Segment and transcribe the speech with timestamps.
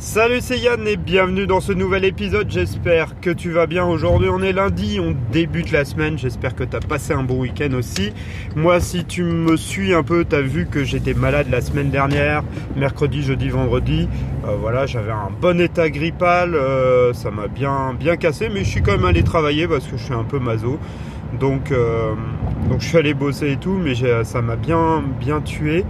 [0.00, 3.84] Salut c'est Yann et bienvenue dans ce nouvel épisode, j'espère que tu vas bien.
[3.84, 7.40] Aujourd'hui on est lundi, on débute la semaine, j'espère que tu as passé un bon
[7.40, 8.14] week-end aussi.
[8.56, 11.90] Moi si tu me suis un peu, tu as vu que j'étais malade la semaine
[11.90, 12.42] dernière,
[12.76, 14.08] mercredi, jeudi, vendredi.
[14.48, 18.70] Euh, voilà, j'avais un bon état grippal, euh, ça m'a bien, bien cassé, mais je
[18.70, 20.78] suis quand même allé travailler parce que je suis un peu maso.
[21.38, 22.14] Donc, euh,
[22.70, 23.92] donc je suis allé bosser et tout, mais
[24.24, 25.84] ça m'a bien, bien tué.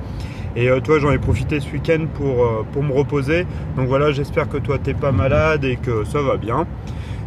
[0.57, 3.47] Et euh, toi, j'en ai profité ce week-end pour, euh, pour me reposer.
[3.77, 6.67] Donc voilà, j'espère que toi, t'es pas malade et que ça va bien.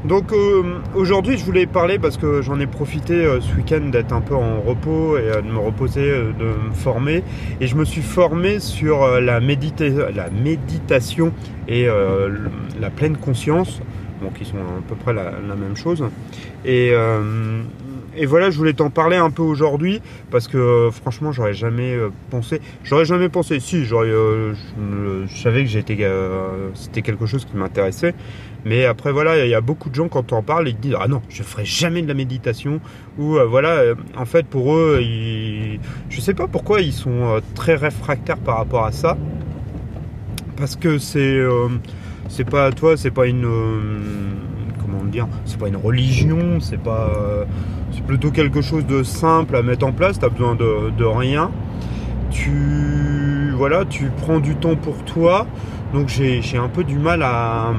[0.06, 0.64] Donc euh,
[0.96, 4.60] aujourd'hui, je voulais parler parce que j'en ai profité ce week-end d'être un peu en
[4.60, 7.24] repos et de me reposer, de me former.
[7.62, 11.32] Et je me suis formé sur la, la méditation
[11.70, 11.88] et
[12.82, 13.82] la pleine conscience,
[14.22, 16.04] bon, qui sont à peu près la, la même chose.
[16.66, 16.92] Et
[18.16, 21.94] et voilà, je voulais t'en parler un peu aujourd'hui parce que euh, franchement, j'aurais jamais
[21.94, 22.62] euh, pensé.
[22.84, 23.60] J'aurais jamais pensé.
[23.60, 24.54] Si, j'aurais, euh,
[25.28, 25.98] je, savais que j'étais,
[26.76, 28.14] c'était quelque chose qui m'intéressait.
[28.66, 30.96] Mais après, voilà, il y a beaucoup de gens quand on en parle, ils disent
[31.00, 32.80] ah non, je ferai jamais de la méditation.
[33.18, 33.82] Ou voilà,
[34.16, 35.80] en fait, pour eux, ils,
[36.10, 39.18] je sais pas pourquoi ils sont très réfractaires par rapport à ça.
[40.56, 41.42] Parce que c'est,
[42.30, 43.48] c'est pas, toi, c'est pas une
[44.80, 47.46] comment dire, c'est pas une religion, c'est pas,
[47.94, 51.52] c'est plutôt quelque chose de simple à mettre en place, tu as besoin de, rien.
[52.32, 55.46] Tu, voilà, tu prends du temps pour toi.
[55.94, 57.74] Donc j'ai un peu du mal à,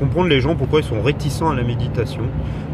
[0.00, 2.22] comprendre les gens pourquoi ils sont réticents à la méditation.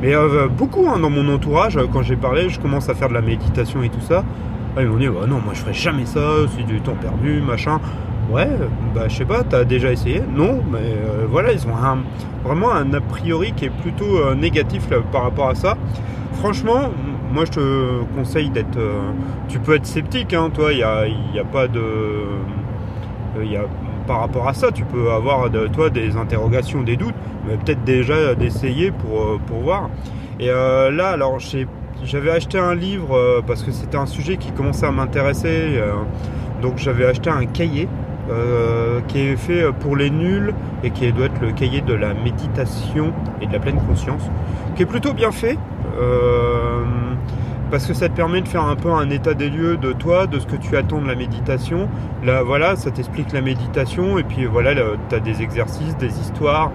[0.00, 3.14] Mais euh, beaucoup hein, dans mon entourage, quand j'ai parlé, je commence à faire de
[3.14, 4.24] la méditation et tout ça.
[4.78, 6.20] ils m'ont dit non, moi je ferai jamais ça,
[6.56, 7.78] c'est du temps perdu, machin.
[8.30, 8.48] Ouais,
[8.94, 10.20] bah je sais pas, t'as déjà essayé?
[10.20, 11.72] Non, mais euh, voilà, ils ont
[12.44, 15.76] vraiment un a priori qui est plutôt euh, négatif par rapport à ça
[16.34, 16.90] franchement,
[17.32, 18.78] moi je te conseille d'être.
[18.78, 19.10] Euh,
[19.48, 21.82] tu peux être sceptique, hein, toi, il n'y a, y a, pas de.
[23.42, 23.62] Y a,
[24.06, 27.14] par rapport à ça, tu peux avoir de, toi des interrogations, des doutes,
[27.46, 29.90] mais peut-être déjà d'essayer pour, pour voir.
[30.38, 31.38] Et là, alors
[32.02, 35.80] j'avais acheté un livre parce que c'était un sujet qui commençait à m'intéresser.
[36.62, 37.88] donc j'avais acheté un cahier
[39.08, 40.54] qui est fait pour les nuls
[40.84, 44.22] et qui doit être le cahier de la méditation et de la pleine conscience,
[44.76, 45.58] qui est plutôt bien fait.
[46.00, 46.84] Euh,
[47.70, 50.26] parce que ça te permet de faire un peu un état des lieux de toi,
[50.26, 51.88] de ce que tu attends de la méditation.
[52.24, 54.74] Là, voilà, ça t'explique la méditation et puis voilà,
[55.08, 56.72] tu as des exercices, des histoires.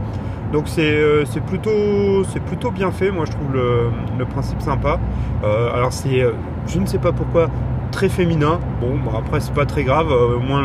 [0.54, 5.00] Donc c'est euh, plutôt, plutôt bien fait, moi je trouve le, principe sympa.
[5.44, 6.26] Euh, alors c'est,
[6.68, 7.50] je ne sais pas pourquoi,
[7.96, 8.60] très féminin.
[8.82, 10.64] Bon, bah, après c'est pas très grave, au moins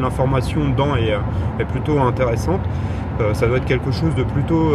[0.00, 1.12] l'information dedans est,
[1.60, 2.62] est, plutôt intéressante.
[3.34, 4.72] ça doit être quelque chose de plutôt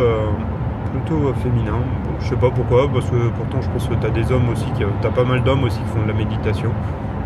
[0.95, 1.79] plutôt féminin.
[2.19, 4.67] je sais pas pourquoi, parce que pourtant je pense que tu as des hommes aussi,
[4.77, 6.71] tu as pas mal d'hommes aussi qui font de la méditation.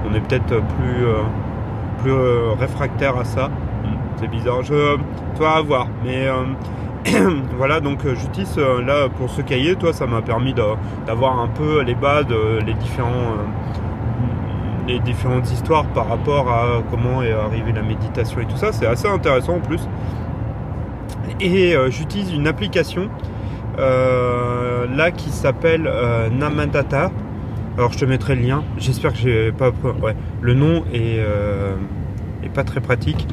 [0.10, 1.22] On est peut-être plus, euh,
[2.02, 3.50] plus euh, réfractaire à ça.
[4.18, 4.64] C'est bizarre.
[4.64, 4.98] Je,
[5.38, 5.88] toi à voir.
[6.04, 10.54] Mais euh, voilà, donc j'utilise là pour ce cahier, toi ça m'a permis
[11.06, 12.26] d'avoir un peu les bases,
[12.66, 13.36] les différents
[14.94, 18.72] les différentes histoires par rapport à comment est arrivée la méditation et tout ça.
[18.72, 19.82] C'est assez intéressant en plus.
[21.40, 23.10] Et j'utilise une application
[23.80, 27.12] euh, là qui s'appelle euh, Namadata.
[27.78, 28.64] Alors je te mettrai le lien.
[28.78, 29.72] J'espère que j'ai pas.
[30.02, 31.76] Ouais, le nom est, euh,
[32.44, 33.28] est pas très pratique.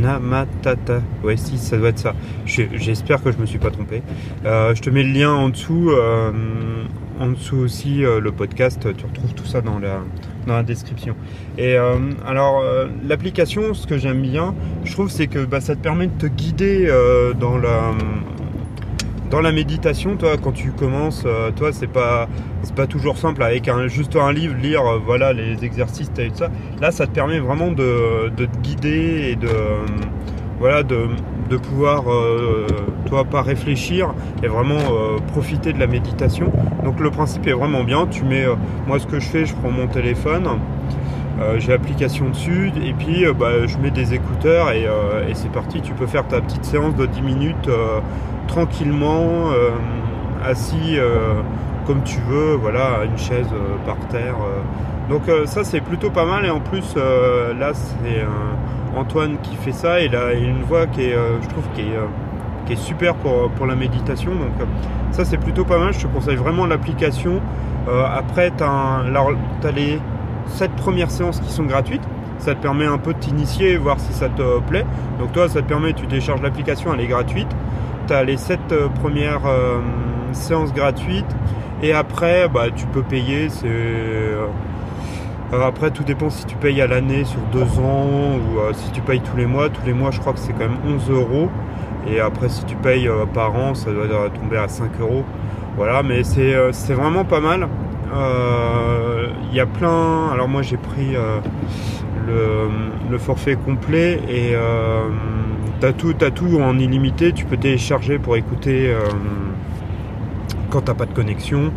[0.00, 1.02] Namatata.
[1.22, 2.14] Ouais, si, ça doit être ça.
[2.46, 4.02] J'espère que je me suis pas trompé.
[4.44, 5.92] je te mets le lien en dessous.
[7.22, 8.88] En dessous aussi, le podcast.
[8.96, 10.00] Tu retrouves tout ça dans la,
[10.46, 11.14] dans la description.
[11.56, 11.76] Et
[12.26, 12.62] alors,
[13.04, 16.26] l'application, ce que j'aime bien, je trouve, c'est que bah, ça te permet de te
[16.26, 16.92] guider
[17.38, 17.92] dans la
[19.32, 22.28] dans la méditation, toi, quand tu commences, euh, toi, c'est pas,
[22.62, 26.28] c'est pas toujours simple avec un, juste un livre, lire, euh, voilà, les exercices, et
[26.28, 26.50] tout ça.
[26.82, 29.48] Là, ça te permet vraiment de, te guider et de,
[30.58, 31.08] voilà, de,
[31.62, 32.66] pouvoir, euh,
[33.30, 34.80] pas réfléchir et vraiment
[35.32, 36.52] profiter de la méditation.
[36.84, 38.06] Donc, le principe est vraiment bien.
[38.06, 38.46] Tu mets,
[38.86, 40.48] moi, ce que je fais, je prends mon téléphone.
[41.58, 44.86] j'ai l'application dessus et puis bah, je mets des écouteurs et,
[45.34, 45.80] c'est parti.
[45.80, 47.68] Tu peux faire ta petite séance de 10 minutes
[48.52, 49.70] tranquillement, euh,
[50.44, 51.40] assis euh,
[51.86, 54.36] comme tu veux, voilà, une chaise euh, par terre.
[55.08, 58.24] Donc ça c'est plutôt pas mal et en plus là c'est
[58.96, 61.82] Antoine qui fait ça et là il a une voix qui est, je trouve, qui
[61.82, 61.98] est,
[62.66, 64.32] qui est super pour, pour, la méditation.
[64.32, 64.68] Donc
[65.10, 67.40] ça c'est plutôt pas mal, je te conseille vraiment l'application.
[67.88, 69.98] après tu as, les
[70.46, 72.04] 7 premières séances qui sont gratuites.
[72.38, 74.84] Ça te permet un peu de t'initier, voir si ça te plaît.
[75.20, 77.48] Donc toi ça te permet, tu télécharges l'application, elle est gratuite
[78.06, 79.80] tu as les 7 euh, premières euh,
[80.32, 81.36] séances gratuites
[81.82, 83.48] et après bah, tu peux payer.
[83.48, 84.46] C'est, euh,
[85.52, 89.20] après, tout dépend si tu payes à l'année sur deux ans ou si tu payes
[89.20, 89.68] tous les mois.
[89.68, 91.50] Tous les mois, je crois que c'est quand même 11 euros.
[92.08, 95.24] Et après, si tu payes par an, ça doit tomber à 5 euros.
[95.76, 97.68] Voilà, mais c'est vraiment pas mal.
[99.50, 100.28] Il y a plein.
[100.32, 101.14] Alors, moi, j'ai pris
[102.26, 104.54] le, forfait complet et
[105.80, 107.32] t'as tout, tout en illimité.
[107.32, 108.94] Tu peux télécharger pour écouter
[110.70, 111.72] quand t'as pas de connexion.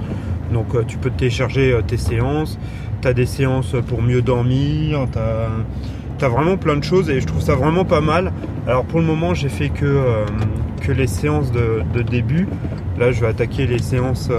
[0.52, 2.58] Donc tu peux télécharger tes séances.
[3.02, 5.08] Tu as des séances pour mieux dormir.
[6.22, 8.32] Vraiment plein de choses et je trouve ça vraiment pas mal.
[8.68, 10.02] Alors pour le moment j'ai fait que,
[10.82, 12.48] que les séances de, début.
[12.98, 14.30] Là je vais attaquer les séances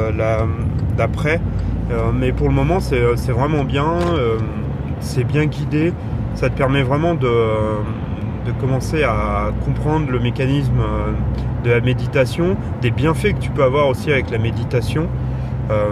[0.96, 1.40] d'après.
[2.14, 3.98] mais pour le moment c'est vraiment bien.
[5.00, 5.92] c'est bien guidé.
[6.34, 7.30] Ça te permet vraiment de
[8.46, 11.12] de commencer à comprendre le mécanisme euh,
[11.64, 15.08] de la méditation, des bienfaits que tu peux avoir aussi avec la méditation.
[15.70, 15.88] Euh,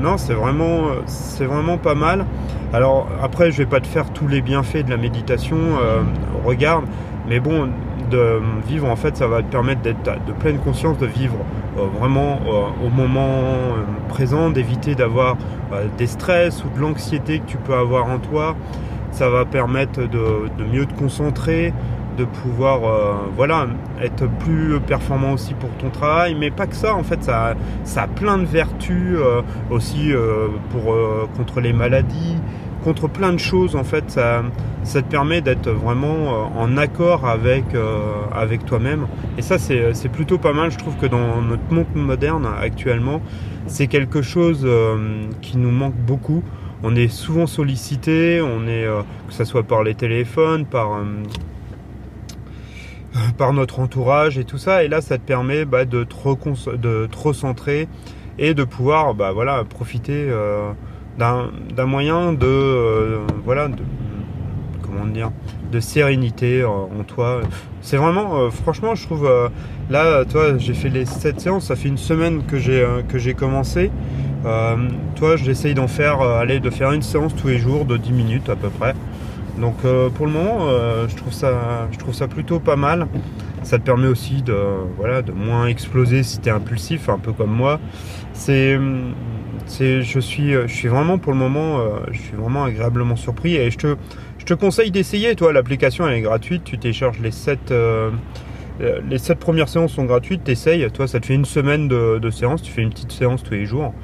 [0.00, 0.88] non, c'est vraiment,
[1.38, 2.26] vraiment pas mal.
[2.72, 5.56] Alors après, je vais pas te faire tous les bienfaits de la méditation.
[5.56, 6.02] Euh,
[6.44, 6.84] regarde,
[7.28, 7.68] mais bon,
[8.10, 11.36] de vivre en fait, ça va te permettre d'être de pleine conscience, de vivre
[11.98, 12.40] vraiment
[12.84, 13.42] au moment
[14.08, 15.36] présent, d'éviter d'avoir
[15.98, 18.54] des stress ou de l'anxiété que tu peux avoir en toi
[19.16, 21.72] ça va permettre de, mieux te concentrer,
[22.16, 23.66] de pouvoir euh, voilà,
[24.02, 27.54] être plus performant aussi pour ton travail, mais pas que ça, en fait, ça,
[27.84, 30.94] ça a plein de vertus euh, aussi euh, pour,
[31.36, 32.36] contre les maladies,
[32.82, 34.42] contre plein de choses, en fait, ça,
[34.82, 37.64] ça te permet d'être vraiment en accord avec,
[38.32, 39.08] avec toi-même.
[39.36, 43.20] Et ça, c'est plutôt pas mal, je trouve que dans notre monde moderne actuellement,
[43.66, 44.68] c'est quelque chose
[45.42, 46.44] qui nous manque beaucoup.
[46.84, 48.86] On est souvent sollicité, on est,
[49.26, 51.04] que ce soit par les téléphones, par, euh,
[53.38, 54.84] par notre entourage et tout ça.
[54.84, 57.88] Et là, ça te permet bah, de, te de recentrer
[58.38, 60.72] et de pouvoir bah, voilà, profiter euh,
[61.18, 63.82] d'un moyen de, voilà, de,
[64.82, 65.30] comment dire,
[65.72, 67.40] de sérénité en toi.
[67.80, 69.30] C'est vraiment, franchement, je trouve,
[69.88, 73.90] là, toi, j'ai fait les 7 séances, ça fait une semaine que j'ai commencé.
[74.46, 74.76] Euh,
[75.16, 78.12] toi, j'essaye d'en faire, euh, aller de faire une séance tous les jours de 10
[78.12, 78.94] minutes à peu près.
[79.58, 80.68] Donc euh, pour le moment,
[81.08, 83.08] je, trouve ça, je trouve ça plutôt pas mal.
[83.62, 84.56] Ça te permet aussi de,
[84.96, 87.80] voilà, de moins exploser si tu es impulsif, un peu comme moi.
[88.32, 88.78] C'est,
[89.66, 90.54] c'est, je, suis,
[90.86, 91.80] vraiment pour le moment,
[92.12, 93.78] je suis vraiment agréablement surpris et je
[94.44, 95.34] te, conseille d'essayer.
[95.34, 97.72] Toi, l'application elle est gratuite, tu télécharges les 7
[99.08, 102.30] les 7 premières séances sont gratuites, t'essayes, toi ça te fait une semaine de, de
[102.30, 103.94] séance, tu fais une petite séance tous les jours.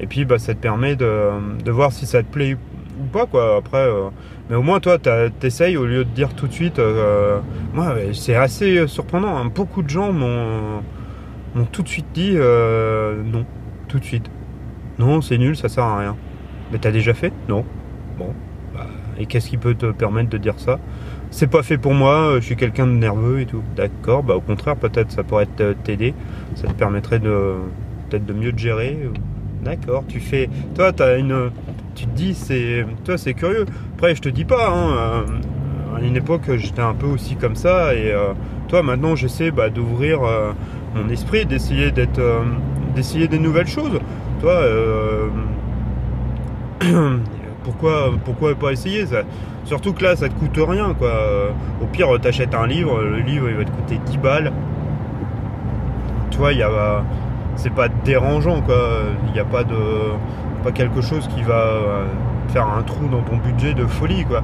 [0.00, 2.56] Et puis bah, ça te permet de, voir si ça te plaît
[3.00, 3.56] ou pas quoi.
[3.56, 4.08] Après, euh,
[4.48, 4.98] mais au moins toi
[5.40, 6.78] t'essayes au lieu de dire tout de suite.
[6.78, 7.38] Euh,
[7.72, 9.36] moi c'est assez surprenant.
[9.36, 9.50] Hein.
[9.54, 10.82] Beaucoup de gens m'ont
[11.72, 13.44] tout de suite dit euh, non,
[13.88, 14.30] tout de suite.
[14.98, 16.16] Non, c'est nul, ça sert à rien.
[16.70, 17.32] Mais t'as déjà fait?
[17.48, 17.64] Non.
[18.18, 18.32] Bon.
[18.74, 18.86] Bah,
[19.18, 20.78] et qu'est-ce qui peut te permettre de dire ça?
[21.30, 23.62] C'est pas fait pour moi, je suis quelqu'un de nerveux et tout.
[23.74, 25.48] D'accord, bah au contraire, peut-être ça pourrait
[25.82, 26.14] t'aider.
[26.54, 27.54] Ça te permettrait de
[28.08, 28.96] peut-être de mieux te gérer.
[29.64, 30.48] D'accord, tu fais.
[30.76, 31.50] Toi, as une.
[31.94, 32.84] Tu te dis, c'est.
[33.04, 33.66] Toi, c'est curieux.
[33.94, 37.54] Après, je te dis pas, hein, euh, à une époque, j'étais un peu aussi comme
[37.54, 37.94] ça.
[37.94, 38.32] Et euh,
[38.68, 40.52] toi, maintenant, j'essaie bah, d'ouvrir euh,
[40.94, 42.20] mon esprit, d'essayer d'être.
[42.94, 44.00] d'essayer des nouvelles choses.
[44.40, 44.60] Toi,
[47.64, 49.06] pourquoi, pourquoi pas essayer?
[49.06, 49.22] Ça
[49.64, 51.12] Surtout que là, ça te coûte rien, quoi.
[51.80, 54.52] Au pire, t'achètes un livre, le livre, il va te coûter 10 balles.
[56.30, 57.04] Tu vois, il y a
[57.56, 58.76] c'est pas dérangeant quoi.
[59.28, 59.74] Il n'y a pas de
[60.64, 62.06] pas quelque chose qui va euh,
[62.48, 64.42] faire un trou dans ton budget de folie quoi.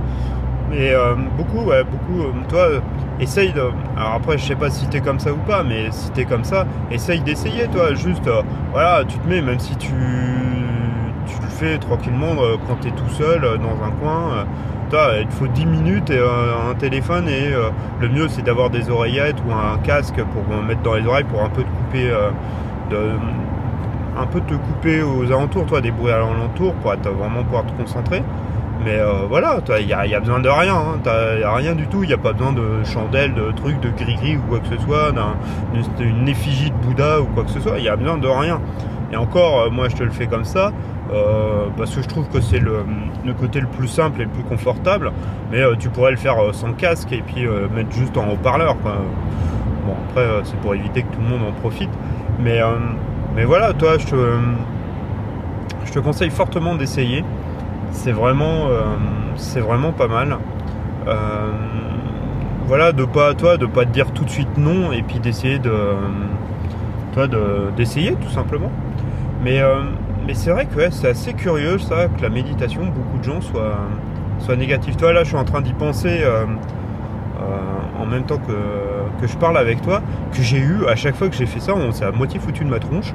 [0.68, 2.22] Mais euh, beaucoup, ouais, beaucoup.
[2.22, 2.68] Euh, toi,
[3.18, 3.62] essaye de.
[3.96, 6.44] Alors après, je sais pas si t'es comme ça ou pas, mais si t'es comme
[6.44, 7.94] ça, essaye d'essayer, toi.
[7.94, 8.30] Juste,
[8.70, 12.36] voilà, tu te mets, même si tu, tu le fais tranquillement
[12.68, 14.46] quand t'es tout seul dans un coin.
[14.90, 17.50] toi, il faut 10 minutes et un téléphone et
[18.00, 21.42] le mieux c'est d'avoir des oreillettes ou un casque pour mettre dans les oreilles pour
[21.42, 22.10] un peu te couper
[24.20, 27.72] un peu te couper aux alentours, toi, des bruits alentours pour être, vraiment pouvoir te
[27.72, 28.22] concentrer.
[28.84, 30.74] Mais euh, voilà, il n'y a, besoin de rien,
[31.04, 31.36] il hein.
[31.36, 33.90] n'y a rien du tout, il n'y a pas besoin de chandelles, de trucs, de
[33.90, 35.12] gris-gris ou quoi que ce soit,
[35.98, 38.58] d'une effigie de Bouddha ou quoi que ce soit, il n'y a besoin de rien.
[39.12, 40.72] Et encore, euh, moi je te le fais comme ça,
[41.12, 42.84] euh, parce que je trouve que c'est le,
[43.38, 45.12] côté le plus simple et le plus confortable,
[45.52, 48.76] mais tu pourrais le faire sans casque et puis mettre juste en haut-parleur.
[48.76, 51.90] Bon, après, c'est pour éviter que tout le monde en profite.
[52.38, 52.60] Mais,
[53.34, 54.06] mais voilà, toi, je
[55.92, 57.24] te, conseille fortement d'essayer.
[57.92, 60.38] C'est vraiment, euh, vraiment pas mal.
[61.06, 61.50] Euh,
[62.66, 65.58] voilà, de pas, toi, de pas te dire tout de suite non et puis d'essayer
[65.58, 65.72] de,
[67.12, 67.26] toi,
[67.76, 68.70] d'essayer tout simplement.
[69.42, 69.60] Mais
[70.26, 73.78] mais c'est vrai que c'est assez curieux ça, que la méditation, beaucoup de gens soient,
[74.38, 74.96] soient négatifs.
[74.96, 76.22] Toi là, je suis en train d'y penser
[77.98, 80.00] en même temps que, je parle avec toi,
[80.32, 82.64] que j'ai eu à chaque fois que j'ai fait ça, on s'est à moitié foutu
[82.64, 83.12] de ma tronche.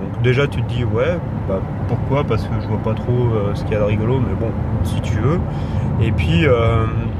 [0.00, 1.18] Donc déjà tu te dis ouais,
[1.48, 2.24] bah, pourquoi?
[2.24, 4.50] Parce que je vois pas trop ce qu'il y a de rigolo, mais bon,
[4.84, 5.40] si tu veux.
[6.00, 6.44] Et puis,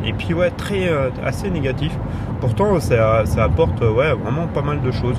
[0.05, 0.88] et puis ouais, très
[1.25, 1.93] assez négatif.
[2.41, 5.19] Pourtant ça, apporte vraiment pas mal de choses.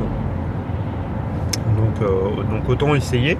[1.77, 2.09] Donc,
[2.49, 3.37] donc autant essayer.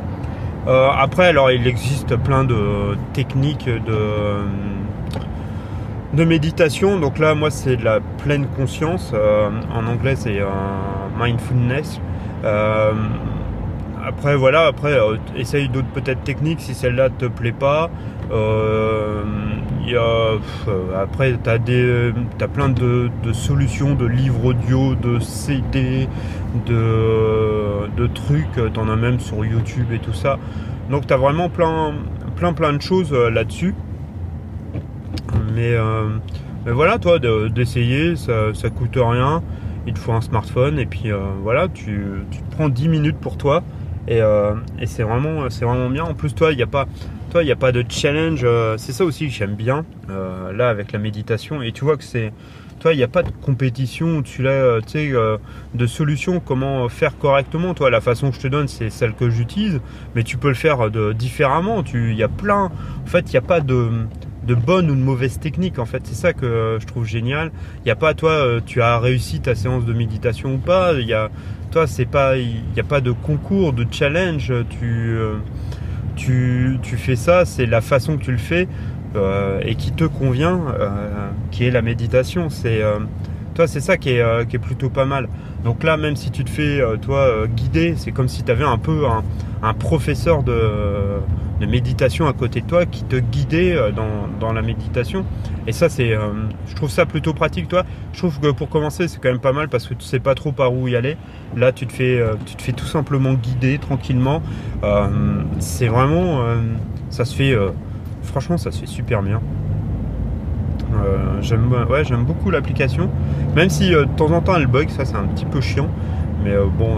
[0.68, 3.98] Euh, après, alors il existe plein de techniques de,
[6.14, 7.00] de méditation.
[7.00, 9.12] Donc là, moi, c'est de la pleine conscience.
[9.14, 10.40] Euh, en anglais, c'est
[11.20, 12.00] mindfulness.
[12.44, 12.94] Euh,
[14.06, 14.98] après, voilà, après,
[15.38, 17.90] essaye d'autres techniques si celle-là te plaît pas.
[20.98, 26.08] après, tu as, plein de, solutions, de livres audio, de CD,
[26.66, 28.74] de, trucs.
[28.74, 30.40] Tu en as même sur YouTube et tout ça.
[30.90, 31.94] Donc, tu as vraiment plein,
[32.36, 33.76] plein, plein de choses euh, là-dessus.
[35.54, 36.08] Mais, euh,
[36.66, 39.42] mais, voilà, toi, d'essayer, ça, ça coûte rien.
[39.88, 43.18] Il te faut un smartphone et puis euh, voilà, tu, tu, te prends 10 minutes
[43.18, 43.64] pour toi
[44.08, 44.20] et,
[44.80, 46.04] et c'est vraiment, vraiment bien.
[46.04, 46.88] En plus, toi, il n'y a pas
[47.30, 48.42] toi, il a pas de challenge.
[48.44, 51.62] Euh, c'est ça aussi que j'aime bien, euh, là, avec la méditation.
[51.62, 52.34] Et tu vois que c'est.
[52.80, 55.14] Toi, il n'y a pas de compétition là, euh, tu sais,
[55.74, 57.74] de solution, comment faire correctement.
[57.74, 59.82] Toi, la façon que je te donne, c'est celle que j'utilise,
[60.16, 61.84] mais tu peux le faire de, différemment.
[61.94, 62.72] Il y a plein.
[63.04, 63.90] En fait, il n'y a pas de,
[64.46, 65.80] de bonne ou de mauvaise technique.
[65.80, 67.52] En fait, c'est ça que je trouve génial.
[67.80, 70.94] Il n'y a pas, toi, tu as réussi ta séance de méditation ou pas.
[70.94, 71.30] Il y a,
[71.72, 74.54] toi, c'est pas, il n'y a pas de concours, de challenge.
[74.70, 75.18] Tu
[76.20, 78.68] tu, fais ça, c'est la façon que tu le fais
[79.16, 80.90] euh, et qui te convient, euh,
[81.52, 82.50] qui est la méditation.
[82.50, 83.00] C'est euh,
[83.68, 85.28] c'est ça qui est, qui est, plutôt pas mal.
[85.64, 88.78] Donc là, même si tu te fais toi guider, c'est comme si tu avais un
[88.78, 89.06] peu
[89.62, 91.20] un professeur de
[91.66, 95.26] méditation à côté de toi qui te guidait euh, dans, la méditation.
[95.68, 96.30] Et ça, c'est, euh,
[96.68, 97.84] je trouve ça plutôt pratique, toi.
[98.14, 100.34] Je trouve que pour commencer, c'est quand même pas mal parce que tu sais pas
[100.34, 101.18] trop par où y aller.
[101.56, 104.42] Là, tu te fais, euh, tu te fais tout simplement guider tranquillement.
[105.60, 106.44] c'est vraiment,
[107.10, 107.56] ça se fait,
[108.24, 109.42] franchement, ça se fait super bien.
[111.42, 113.10] J'aime, ouais, j'aime beaucoup l'application,
[113.56, 115.90] même si de temps en temps elle bug, ça c'est un petit peu chiant,
[116.44, 116.98] mais bon,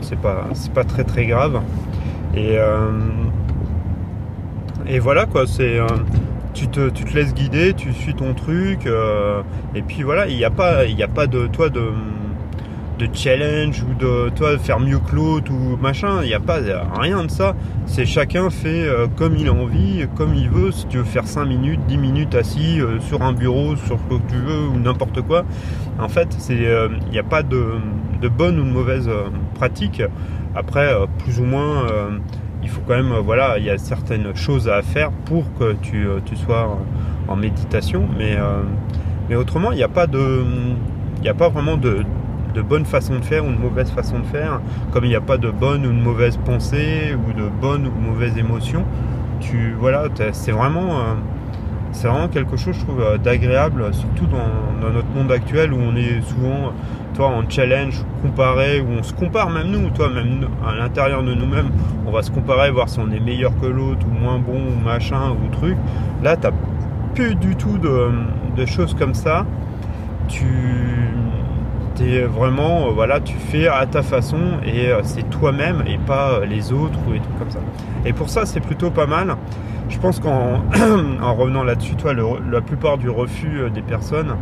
[0.00, 1.60] c'est pas, très très grave.
[2.34, 2.58] Et
[4.98, 5.86] voilà quoi, c'est euh,
[6.52, 9.40] tu te, tu te laisses guider, tu suis ton truc, euh,
[9.72, 11.80] et puis voilà, il n'y a pas, il a pas de toi de,
[13.08, 16.58] de challenge ou de toi faire mieux que l'autre ou machin, il n'y a pas
[16.98, 17.54] rien de ça.
[17.86, 20.72] C'est chacun fait euh, comme il a envie, comme il veut.
[20.72, 24.20] Si tu veux faire 5 minutes, 10 minutes assis sur un bureau, sur ce que
[24.28, 25.44] tu veux ou n'importe quoi.
[25.98, 27.74] En fait, c'est il n'y a pas de,
[28.20, 29.10] de, bonne ou de mauvaise
[29.54, 30.02] pratique.
[30.54, 31.86] Après, plus ou moins
[32.62, 36.06] il faut quand même, voilà, il y a certaines choses à faire pour que tu,
[36.06, 36.78] euh, sois
[37.28, 38.62] en méditation, mais, euh,
[39.28, 40.44] mais autrement, il n'y a pas de,
[41.22, 42.04] il a pas vraiment de,
[42.62, 44.60] bonne façon de faire ou de mauvaise façon de faire,
[44.92, 47.92] comme il n'y a pas de bonne ou de mauvaise pensée ou de bonne ou
[48.00, 48.84] mauvaise émotion.
[49.40, 51.14] Tu, voilà, c'est vraiment, euh,
[52.02, 56.72] vraiment quelque chose, je trouve, d'agréable, surtout dans, notre monde actuel où on est souvent
[57.14, 61.34] toi, en challenge, comparé, où on se compare même nous, toi, même à l'intérieur de
[61.34, 61.70] nous-mêmes,
[62.06, 64.84] on va se comparer, voir si on est meilleur que l'autre, ou moins bon, ou
[64.84, 65.76] machin, ou truc.
[66.22, 66.48] Là, tu
[67.14, 69.46] plus du tout de, choses comme ça.
[70.28, 70.46] Tu
[72.26, 76.46] vraiment, euh, voilà, tu fais à ta façon et euh, c'est toi-même et pas euh,
[76.46, 77.60] les autres ou des trucs comme ça.
[78.04, 79.36] Et pour ça, c'est plutôt pas mal.
[79.88, 80.62] Je pense qu'en
[81.22, 84.36] en revenant là-dessus, toi, la plupart du refus des personnes,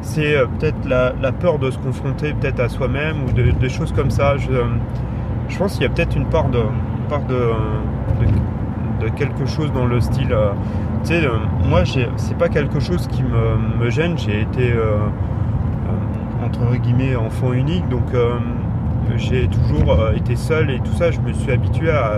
[0.00, 4.10] c'est peut-être la, peur de se confronter peut-être à soi-même ou de, des choses comme
[4.10, 4.36] ça.
[4.36, 4.52] Je,
[5.48, 6.62] je pense qu'il y a peut-être une part de,
[7.08, 7.50] part de,
[9.00, 10.34] de, quelque chose dans le style.
[11.02, 11.22] Tu sais,
[11.68, 14.16] moi, c'est pas quelque chose qui me, me gêne.
[14.16, 14.72] J'ai été
[16.44, 18.04] entre guillemets enfant unique, donc
[19.16, 21.10] j'ai toujours été seul et tout ça.
[21.10, 22.12] Je me suis habitué à,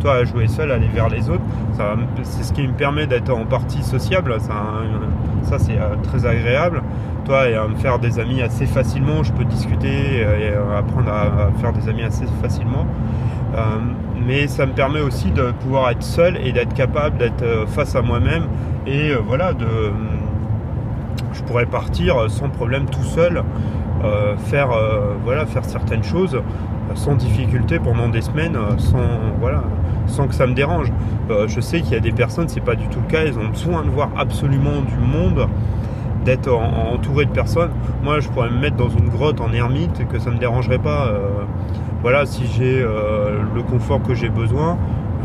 [0.00, 1.42] toi, à jouer seul, aller vers les autres.
[2.22, 4.36] C'est ce qui me permet d'être en partie sociable.
[4.40, 4.54] Ça,
[5.42, 6.82] ça c'est très agréable
[7.26, 9.22] toi et à me faire des amis assez facilement.
[9.22, 12.86] Je peux discuter et apprendre à, faire des amis assez facilement.
[13.54, 13.60] Euh,
[14.26, 17.94] mais ça me permet aussi de pouvoir être seul et d'être capable d'être euh, face
[17.94, 18.44] à moi-même
[18.86, 19.66] et euh, voilà de
[21.36, 23.42] je pourrais partir sans problème tout seul
[24.46, 24.68] faire
[25.24, 26.40] voilà faire certaines choses
[26.94, 29.08] sans difficulté pendant des semaines sans
[29.40, 29.64] voilà
[30.06, 30.92] sans que ça me dérange
[31.46, 33.48] je sais qu'il y a des personnes c'est pas du tout le cas ils ont
[33.48, 35.48] besoin de voir absolument du monde
[36.26, 37.70] d'être entouré de personnes.
[38.02, 40.80] Moi, je pourrais me mettre dans une grotte en ermite et que ça me dérangerait
[40.80, 41.06] pas.
[41.06, 41.28] Euh,
[42.02, 44.76] voilà, si j'ai euh, le confort que j'ai besoin,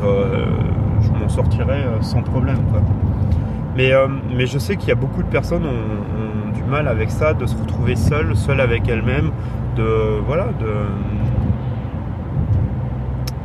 [0.03, 2.59] je m'en sortirais sans problème.
[3.75, 3.91] Mais,
[4.35, 7.33] mais je sais qu'il y a beaucoup de personnes ont, ont, du mal avec ça,
[7.33, 9.31] de se retrouver seule, seule avec elle-même,
[9.77, 10.67] de voilà, de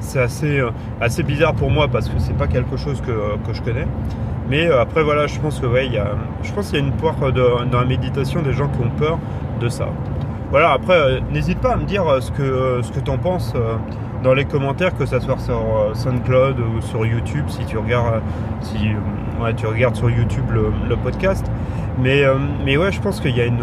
[0.01, 0.61] c'est assez,
[1.01, 3.87] assez bizarre pour moi parce que c'est pas quelque chose que, que je connais.
[4.49, 6.09] Mais après voilà, je pense que ouais, y a,
[6.43, 9.19] je pense qu'il y a une peur dans la méditation des gens qui ont peur
[9.61, 9.89] de ça.
[10.51, 13.53] Voilà, après, n'hésite pas à me dire ce que, ce que tu en penses
[14.27, 18.21] dans les commentaires, que ça soit sur SoundCloud ou sur YouTube, si tu regardes,
[18.61, 18.77] si,
[19.41, 21.47] ouais, tu regardes sur YouTube le, podcast.
[22.03, 22.25] Mais,
[22.65, 23.63] mais ouais, je pense qu'il y a une,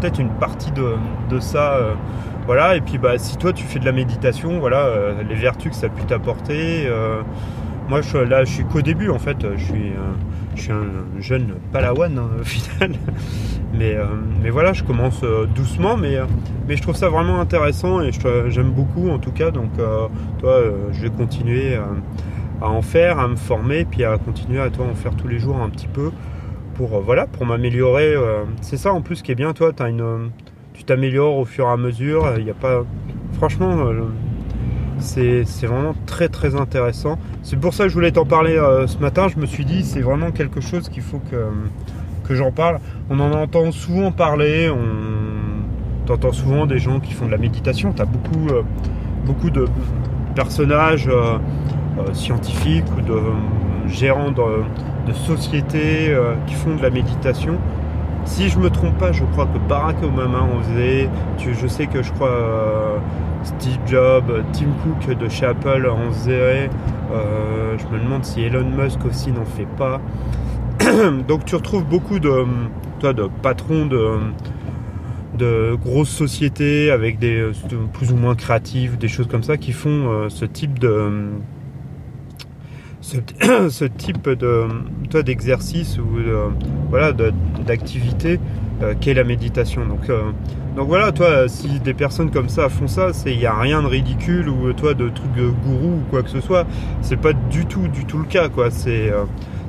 [0.00, 0.96] peut-être une partie de,
[1.30, 1.78] de ça.
[2.46, 4.88] voilà, et puis bah, si toi tu fais de la méditation, voilà,
[5.28, 6.90] les vertus que ça a pu t'apporter.
[7.88, 9.46] moi, je, là, je suis qu'au début en fait.
[9.56, 9.92] Je suis,
[10.56, 12.96] je suis un jeune palawan hein, au final.
[13.72, 14.04] Mais, euh,
[14.42, 16.26] mais voilà, je commence euh, doucement, mais, euh,
[16.68, 18.10] mais je trouve ça vraiment intéressant et
[18.48, 19.50] j'aime beaucoup en tout cas.
[19.50, 19.70] Donc,
[20.38, 20.60] toi,
[20.92, 21.76] je vais continuer
[22.60, 25.38] à en faire, à me former, puis à continuer à toi en faire tous les
[25.38, 26.10] jours un petit peu
[26.74, 28.14] pour voilà, pour m'améliorer.
[28.60, 29.72] c'est ça en plus qui est bien, toi,
[30.74, 32.34] tu t'améliores au fur et à mesure.
[32.38, 32.84] Il a pas,
[33.34, 33.76] franchement,
[34.98, 37.18] c'est vraiment très très intéressant.
[37.42, 39.28] C'est pour ça que je voulais t'en parler ce matin.
[39.28, 41.36] Je me suis dit, c'est vraiment quelque chose qu'il faut que
[42.34, 42.78] j'en parle.
[43.10, 47.92] On en entend souvent parler, on entend souvent des gens qui font de la méditation.
[47.92, 48.62] Tu as beaucoup, euh,
[49.24, 49.66] beaucoup de
[50.34, 51.38] personnages euh,
[51.98, 53.18] euh, scientifiques ou de
[53.88, 54.42] gérants de,
[55.12, 57.58] sociétés qui font de la méditation.
[58.24, 61.10] Si je me trompe pas, je crois que Barack Obama en faisait.
[61.38, 62.30] je sais que je crois
[63.42, 66.70] Steve Jobs, Tim Cook de chez Apple en faisait.
[67.10, 70.00] je me demande si Elon Musk aussi n'en fait pas.
[71.28, 72.44] Donc tu retrouves beaucoup de,
[73.00, 74.18] toi, de patrons de,
[75.38, 77.50] de grosses sociétés avec des
[77.92, 81.30] plus ou moins créatifs, des choses comme ça qui font euh, ce type de
[83.68, 84.66] ce, type de
[85.10, 86.06] toi d'exercice ou
[86.88, 88.38] voilà d'activité
[88.82, 89.86] euh, qu'est la méditation.
[89.86, 90.22] Donc euh,
[90.76, 93.82] donc voilà, toi, si des personnes comme ça font ça, c'est il n'y a rien
[93.82, 96.66] de ridicule ou toi de trucs de gourou ou quoi que ce soit.
[97.02, 98.70] C'est pas du tout, du tout le cas, quoi.
[98.70, 99.12] C'est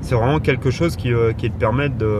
[0.03, 2.19] c'est vraiment quelque chose qui, euh, qui te permet de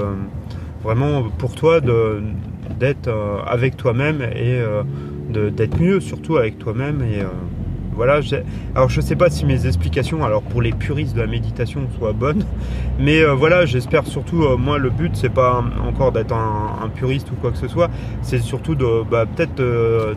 [0.83, 4.83] vraiment pour toi d'être euh, avec toi-même et euh,
[5.29, 7.23] d'être mieux surtout avec toi-même et
[7.95, 8.19] voilà
[8.75, 12.13] alors je sais pas si mes explications alors pour les puristes de la méditation soient
[12.13, 12.45] bonnes
[12.99, 17.51] mais voilà j'espère surtout moi le but c'est pas encore d'être un, puriste ou quoi
[17.51, 17.89] que ce soit
[18.21, 19.55] c'est surtout de bah, peut-être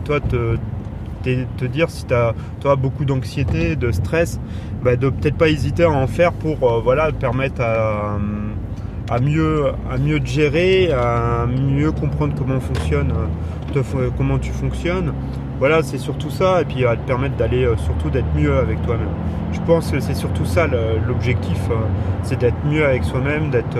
[0.03, 0.57] toi te
[1.23, 4.39] te dire si tu as, beaucoup d'anxiété, de stress,
[4.83, 8.17] bah, de peut-être pas hésiter à en faire pour euh, voilà, permettre à,
[9.09, 13.13] à, mieux, à mieux te gérer, à mieux comprendre comment fonctionne,
[14.17, 15.13] comment tu fonctionnes.
[15.59, 18.81] Voilà, c'est surtout ça, et puis à te permettre d'aller euh, surtout d'être mieux avec
[18.83, 19.09] toi-même.
[19.53, 20.67] Je pense que c'est surtout ça
[21.07, 21.75] l'objectif, euh,
[22.21, 23.77] c'est d'être mieux avec soi-même, d'être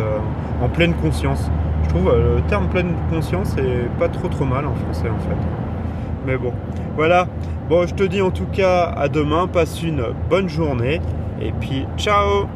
[0.61, 1.51] en pleine conscience.
[1.83, 5.66] Je trouve le terme pleine conscience est pas trop trop mal en français en fait.
[6.27, 6.51] Mais bon,
[6.97, 7.27] voilà.
[7.69, 9.47] Bon, je te dis en tout cas à demain.
[9.47, 11.01] Passe une bonne journée.
[11.41, 12.47] Et puis, ciao